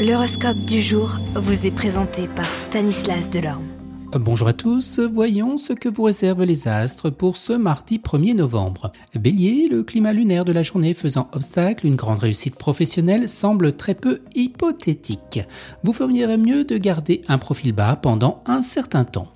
[0.00, 3.66] L'horoscope du jour vous est présenté par Stanislas Delorme.
[4.14, 8.92] Bonjour à tous, voyons ce que vous réservent les astres pour ce mardi 1er novembre.
[9.14, 13.94] Bélier, le climat lunaire de la journée faisant obstacle, une grande réussite professionnelle semble très
[13.94, 15.40] peu hypothétique.
[15.84, 19.28] Vous feriez mieux de garder un profil bas pendant un certain temps.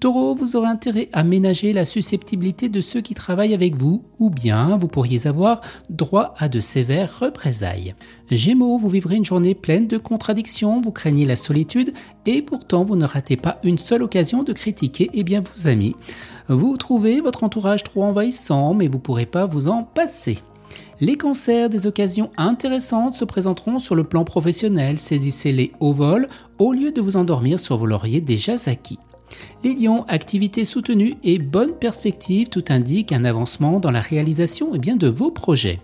[0.00, 4.30] Taureau, vous aurez intérêt à ménager la susceptibilité de ceux qui travaillent avec vous, ou
[4.30, 7.94] bien vous pourriez avoir droit à de sévères représailles.
[8.30, 11.94] Gémeaux, vous vivrez une journée pleine de contradictions, vous craignez la solitude,
[12.26, 15.96] et pourtant vous ne ratez pas une seule occasion de critiquer eh bien, vos amis.
[16.48, 20.38] Vous trouvez votre entourage trop envahissant, mais vous ne pourrez pas vous en passer.
[21.00, 26.28] Les cancers, des occasions intéressantes se présenteront sur le plan professionnel, saisissez-les au vol
[26.58, 28.98] au lieu de vous endormir sur vos lauriers déjà acquis.
[29.64, 34.78] Les lions, activité soutenue et bonne perspective, tout indique un avancement dans la réalisation et
[34.78, 35.80] bien de vos projets.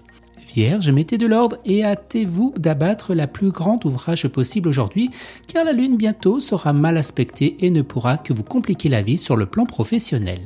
[0.55, 5.11] Vierge, mettez de l'ordre et hâtez-vous d'abattre la plus grande ouvrage possible aujourd'hui,
[5.47, 9.17] car la lune bientôt sera mal aspectée et ne pourra que vous compliquer la vie
[9.17, 10.41] sur le plan professionnel.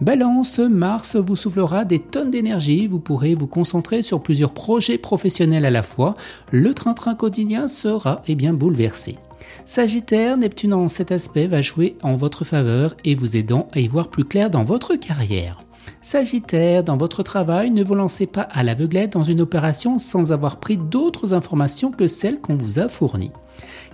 [0.00, 5.64] Balance, Mars vous soufflera des tonnes d'énergie, vous pourrez vous concentrer sur plusieurs projets professionnels
[5.64, 6.16] à la fois,
[6.52, 9.16] le train-train quotidien sera eh bien bouleversé.
[9.64, 13.88] Sagittaire, Neptune en cet aspect va jouer en votre faveur et vous aidant à y
[13.88, 15.62] voir plus clair dans votre carrière.
[16.00, 20.58] Sagittaire, dans votre travail, ne vous lancez pas à l'aveuglette dans une opération sans avoir
[20.58, 23.32] pris d'autres informations que celles qu'on vous a fournies.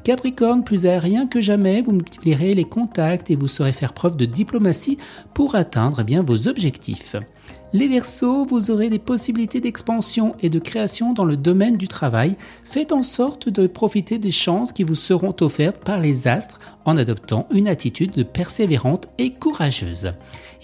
[0.05, 4.25] Capricorne, plus aérien que jamais, vous multiplierez les contacts et vous saurez faire preuve de
[4.25, 4.99] diplomatie
[5.35, 7.17] pour atteindre bien vos objectifs.
[7.75, 12.39] Les Verseaux, vous aurez des possibilités d'expansion et de création dans le domaine du travail.
[12.65, 16.97] Faites en sorte de profiter des chances qui vous seront offertes par les astres en
[16.97, 20.13] adoptant une attitude persévérante et courageuse.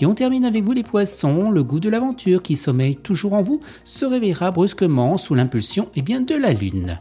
[0.01, 3.43] Et on termine avec vous les poissons, le goût de l'aventure qui sommeille toujours en
[3.43, 7.01] vous se réveillera brusquement sous l'impulsion bien de la lune.